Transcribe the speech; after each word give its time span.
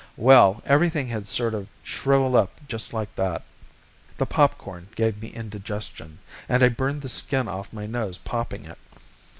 Well, 0.17 0.63
everything 0.65 1.05
had 1.09 1.27
sort 1.29 1.53
of 1.53 1.69
shriveled 1.83 2.33
up 2.33 2.59
just 2.67 2.91
like 2.91 3.13
that. 3.17 3.43
The 4.17 4.25
popcorn 4.25 4.87
gave 4.95 5.21
me 5.21 5.27
indigestion, 5.27 6.17
and 6.49 6.63
I 6.63 6.69
burned 6.69 7.03
the 7.03 7.07
skin 7.09 7.47
off 7.47 7.71
my 7.71 7.85
nose 7.85 8.17
popping 8.17 8.65
it. 8.65 8.79